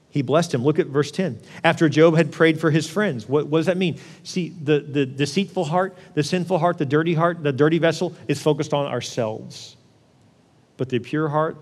[0.10, 0.64] He blessed him.
[0.64, 1.42] Look at verse 10.
[1.64, 4.00] After Job had prayed for his friends, what, what does that mean?
[4.22, 8.40] See, the, the deceitful heart, the sinful heart, the dirty heart, the dirty vessel is
[8.40, 9.76] focused on ourselves.
[10.78, 11.58] But the pure heart,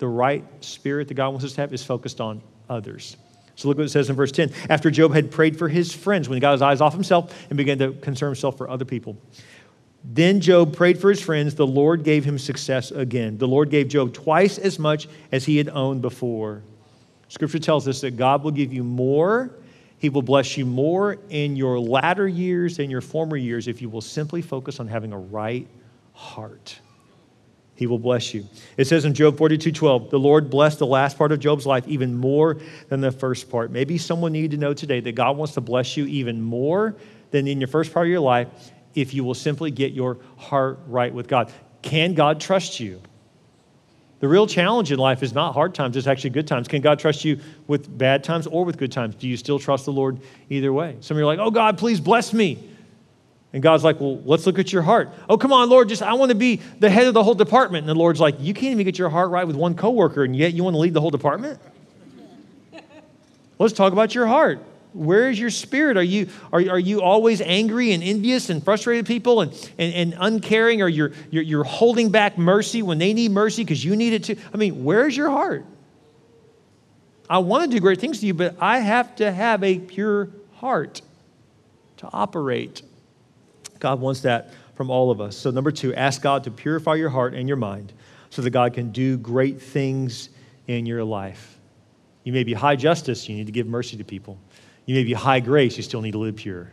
[0.00, 3.16] the right spirit that God wants us to have is focused on others.
[3.54, 4.52] So look what it says in verse 10.
[4.70, 7.56] After Job had prayed for his friends, when he got his eyes off himself and
[7.56, 9.16] began to concern himself for other people.
[10.02, 11.54] Then Job prayed for his friends.
[11.54, 13.36] The Lord gave him success again.
[13.36, 16.62] The Lord gave Job twice as much as he had owned before.
[17.28, 19.50] Scripture tells us that God will give you more.
[19.98, 23.90] He will bless you more in your latter years than your former years if you
[23.90, 25.68] will simply focus on having a right
[26.14, 26.80] heart
[27.80, 28.46] he will bless you.
[28.76, 31.88] It says in Job 42 12, the Lord blessed the last part of Job's life
[31.88, 32.58] even more
[32.90, 33.70] than the first part.
[33.70, 36.94] Maybe someone needed to know today that God wants to bless you even more
[37.30, 38.48] than in your first part of your life
[38.94, 41.50] if you will simply get your heart right with God.
[41.80, 43.00] Can God trust you?
[44.18, 46.68] The real challenge in life is not hard times, it's actually good times.
[46.68, 49.14] Can God trust you with bad times or with good times?
[49.14, 50.98] Do you still trust the Lord either way?
[51.00, 52.69] Some of you are like, oh, God, please bless me.
[53.52, 55.10] And God's like, well, let's look at your heart.
[55.28, 57.82] Oh, come on, Lord, just I want to be the head of the whole department.
[57.82, 60.36] And the Lord's like, you can't even get your heart right with one coworker, and
[60.36, 61.60] yet you want to lead the whole department?
[63.58, 64.60] let's talk about your heart.
[64.92, 65.96] Where is your spirit?
[65.96, 70.14] Are you, are, are you always angry and envious and frustrated people and, and, and
[70.18, 74.12] uncaring, or you're, you're, you're holding back mercy when they need mercy because you need
[74.12, 74.36] it too?
[74.52, 75.64] I mean, where's your heart?
[77.28, 80.30] I want to do great things to you, but I have to have a pure
[80.54, 81.02] heart
[81.98, 82.82] to operate
[83.80, 85.36] God wants that from all of us.
[85.36, 87.92] So, number two, ask God to purify your heart and your mind
[88.30, 90.30] so that God can do great things
[90.68, 91.58] in your life.
[92.22, 94.38] You may be high justice, you need to give mercy to people.
[94.86, 96.70] You may be high grace, you still need to live pure.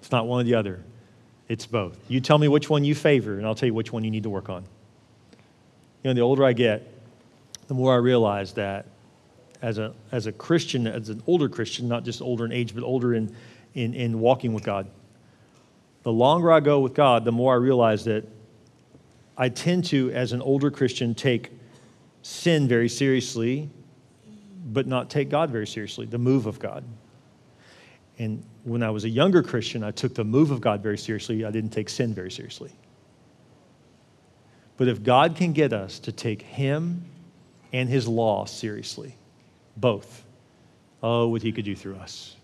[0.00, 0.82] It's not one or the other,
[1.48, 1.98] it's both.
[2.08, 4.24] You tell me which one you favor, and I'll tell you which one you need
[4.24, 4.64] to work on.
[6.02, 6.86] You know, the older I get,
[7.68, 8.86] the more I realize that
[9.62, 12.82] as a, as a Christian, as an older Christian, not just older in age, but
[12.82, 13.34] older in,
[13.74, 14.86] in, in walking with God,
[16.02, 18.24] the longer I go with God, the more I realize that
[19.36, 21.50] I tend to, as an older Christian, take
[22.22, 23.70] sin very seriously,
[24.66, 26.84] but not take God very seriously, the move of God.
[28.18, 31.44] And when I was a younger Christian, I took the move of God very seriously.
[31.44, 32.70] I didn't take sin very seriously.
[34.76, 37.04] But if God can get us to take Him
[37.72, 39.14] and His law seriously,
[39.76, 40.24] both,
[41.02, 42.36] oh, what He could do through us.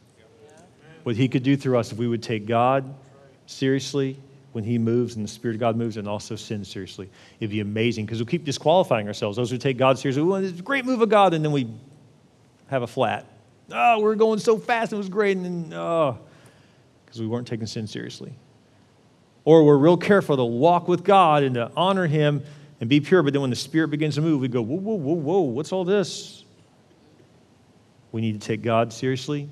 [1.03, 2.95] What He could do through us if we would take God
[3.47, 4.19] seriously
[4.53, 7.11] when He moves and the Spirit of God moves, and also sin seriously.
[7.41, 9.37] It'd be amazing because we keep disqualifying ourselves.
[9.37, 11.69] Those who take God seriously, well, it's a great move of God, and then we
[12.69, 13.27] have a flat.
[13.71, 16.19] Oh, we're going so fast, it was great, and then, ah, oh,
[17.05, 18.33] because we weren't taking sin seriously.
[19.45, 22.43] Or we're real careful to walk with God and to honor Him
[22.81, 24.95] and be pure, but then when the Spirit begins to move, we go, whoa, whoa,
[24.95, 26.45] whoa, whoa, what's all this?
[28.13, 29.49] We need to take God seriously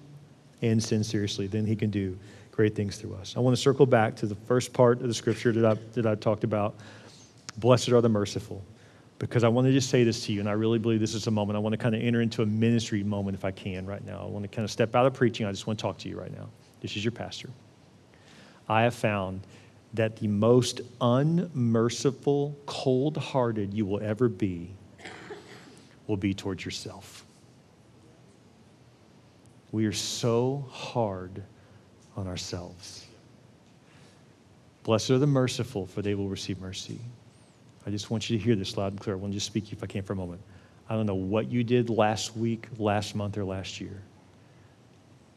[0.62, 1.46] and sin seriously.
[1.46, 2.18] Then He can do
[2.54, 3.34] great things through us.
[3.36, 6.06] I want to circle back to the first part of the scripture that I, that
[6.06, 6.76] I talked about.
[7.56, 8.64] Blessed are the merciful.
[9.18, 11.26] Because I want to just say this to you, and I really believe this is
[11.26, 11.56] a moment.
[11.56, 14.20] I want to kind of enter into a ministry moment if I can right now.
[14.20, 15.46] I want to kind of step out of preaching.
[15.46, 16.48] I just want to talk to you right now.
[16.80, 17.48] This is your pastor.
[18.68, 19.40] I have found
[19.94, 24.70] that the most unmerciful, cold hearted you will ever be
[26.06, 27.24] will be towards yourself.
[29.70, 31.42] We are so hard
[32.16, 33.06] on ourselves.
[34.82, 36.98] Blessed are the merciful, for they will receive mercy.
[37.86, 39.16] I just want you to hear this loud and clear.
[39.16, 40.40] I want to just speak if I can for a moment.
[40.88, 44.02] I don't know what you did last week, last month, or last year,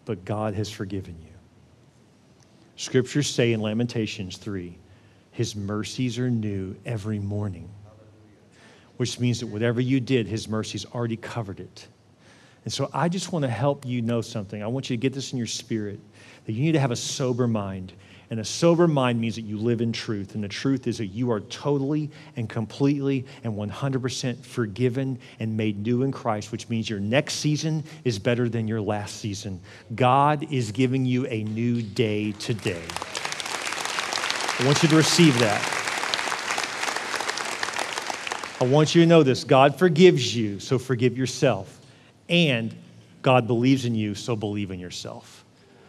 [0.06, 1.34] but God has forgiven you.
[2.76, 4.78] Scriptures say in Lamentations 3
[5.32, 7.70] His mercies are new every morning,
[8.98, 11.88] which means that whatever you did, His mercies already covered it.
[12.68, 14.62] And so I just want to help you know something.
[14.62, 16.02] I want you to get this in your spirit
[16.46, 17.94] that you need to have a sober mind.
[18.30, 20.36] And a sober mind means that you live in truth.
[20.36, 25.82] And the truth is that you are totally and completely and 100% forgiven and made
[25.82, 29.62] new in Christ, which means your next season is better than your last season.
[29.96, 32.84] God is giving you a new day today.
[34.60, 35.64] I want you to receive that.
[38.60, 41.77] I want you to know this God forgives you, so forgive yourself.
[42.30, 42.76] And
[43.22, 45.46] God believes in you, so believe in yourself.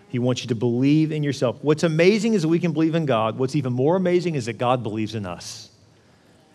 [0.09, 1.59] He wants you to believe in yourself.
[1.63, 3.39] What's amazing is that we can believe in God.
[3.39, 5.71] What's even more amazing is that God believes in us,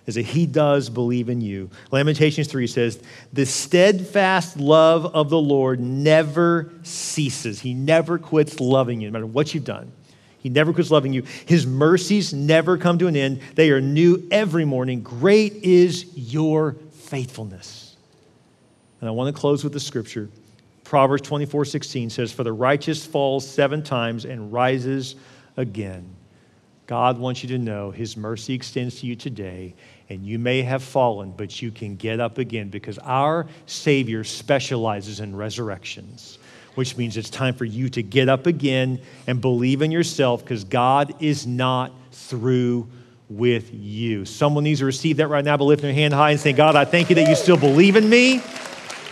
[0.08, 1.70] is that He does believe in you.
[1.92, 7.60] Lamentations 3 says, The steadfast love of the Lord never ceases.
[7.60, 9.92] He never quits loving you, no matter what you've done.
[10.40, 11.24] He never quits loving you.
[11.46, 15.02] His mercies never come to an end, they are new every morning.
[15.02, 17.83] Great is your faithfulness.
[19.04, 20.30] And I want to close with the scripture.
[20.86, 25.18] Proverbs 24 16 says, For the righteous falls seven times and rises
[25.58, 26.06] again.
[26.88, 29.76] God wants you to know His mercy extends to you today,
[30.08, 35.20] and you may have fallen, but you can get up again because our Savior specializes
[35.20, 36.40] in resurrections,
[36.76, 40.64] which means it's time for you to get up again and believe in yourself because
[40.64, 42.88] God is not through
[43.28, 44.24] with you.
[44.24, 46.78] Someone needs to receive that right now, but lift their hand high and say, God,
[46.78, 48.42] I thank you that you still believe in me.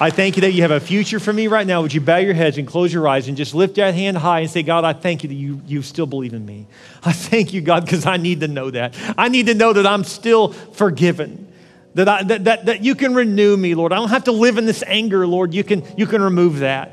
[0.02, 1.84] I thank you that you have a future for me right now.
[1.84, 4.40] Would you bow your heads and close your eyes and just lift that hand high
[4.40, 6.66] and say, God, I thank you that you, you still believe in me.
[7.04, 8.96] I thank you, God, because I need to know that.
[9.16, 11.54] I need to know that I'm still forgiven.
[11.94, 13.94] That, I, that, that, that you can renew me, Lord.
[13.94, 15.54] I don't have to live in this anger, Lord.
[15.54, 16.92] You can, you can remove that.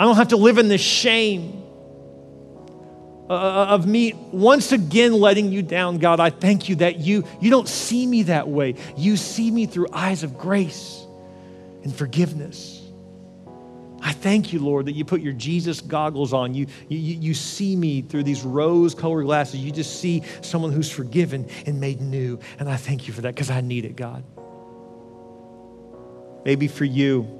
[0.00, 1.62] I don't have to live in this shame
[3.28, 6.20] uh, uh of me once again letting you down, God.
[6.20, 8.76] I thank you that you, you don't see me that way.
[8.96, 11.04] You see me through eyes of grace
[11.82, 12.82] and forgiveness.
[14.00, 16.54] I thank you, Lord, that you put your Jesus goggles on.
[16.54, 19.60] You, you, you see me through these rose colored glasses.
[19.60, 22.38] You just see someone who's forgiven and made new.
[22.58, 24.22] And I thank you for that because I need it, God.
[26.44, 27.38] Maybe for you,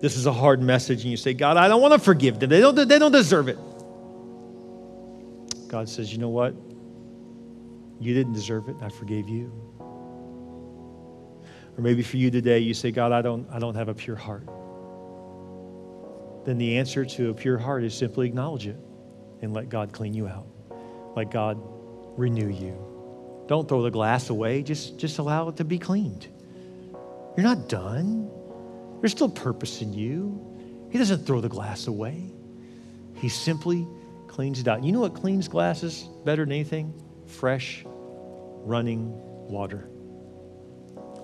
[0.00, 2.50] this is a hard message, and you say, God, I don't want to forgive them.
[2.50, 3.58] They don't, they don't deserve it.
[5.68, 6.54] God says, You know what?
[8.00, 8.76] You didn't deserve it.
[8.80, 9.52] I forgave you.
[11.78, 14.16] Or maybe for you today, you say, God, I don't, I don't have a pure
[14.16, 14.44] heart.
[16.44, 18.76] Then the answer to a pure heart is simply acknowledge it
[19.42, 20.48] and let God clean you out.
[21.14, 21.56] Let God
[22.18, 23.44] renew you.
[23.46, 26.26] Don't throw the glass away, just, just allow it to be cleaned.
[27.36, 28.28] You're not done.
[29.00, 30.88] There's still purpose in you.
[30.90, 32.32] He doesn't throw the glass away,
[33.14, 33.86] He simply
[34.26, 34.82] cleans it out.
[34.82, 36.92] You know what cleans glasses better than anything?
[37.26, 39.12] Fresh, running
[39.48, 39.88] water.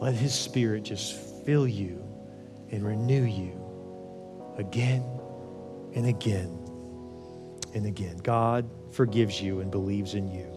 [0.05, 1.14] Let His Spirit just
[1.46, 2.05] fill you
[2.70, 3.59] and renew you
[4.59, 5.02] again
[5.94, 6.59] and again
[7.72, 8.18] and again.
[8.18, 10.52] God forgives you and believes in you.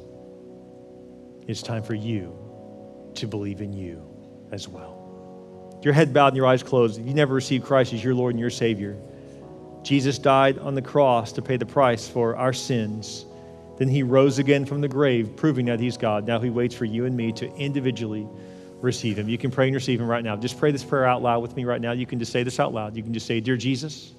[1.47, 2.37] It's time for you
[3.15, 4.05] to believe in you
[4.51, 5.79] as well.
[5.81, 7.01] Your head bowed and your eyes closed.
[7.01, 8.97] You never received Christ as your Lord and your Savior,
[9.81, 13.25] Jesus died on the cross to pay the price for our sins.
[13.77, 16.27] Then he rose again from the grave, proving that he's God.
[16.27, 18.27] Now he waits for you and me to individually
[18.82, 19.28] receive him.
[19.30, 20.36] You can pray and receive him right now.
[20.36, 21.91] Just pray this prayer out loud with me right now.
[21.91, 22.95] You can just say this out loud.
[22.95, 24.13] You can just say, Dear Jesus,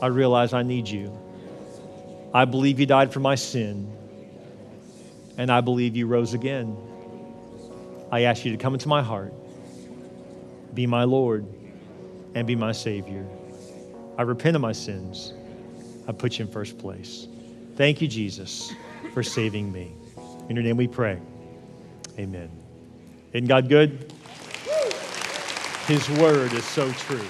[0.00, 1.16] I realize I need you.
[2.32, 3.90] I believe you died for my sin,
[5.36, 6.76] and I believe you rose again.
[8.10, 9.32] I ask you to come into my heart,
[10.74, 11.46] be my Lord,
[12.34, 13.26] and be my Savior.
[14.16, 15.32] I repent of my sins.
[16.06, 17.28] I put you in first place.
[17.76, 18.72] Thank you, Jesus,
[19.12, 19.92] for saving me.
[20.48, 21.20] In your name we pray.
[22.18, 22.57] Amen.
[23.32, 24.12] Isn't God good?
[25.86, 27.26] His word is so true.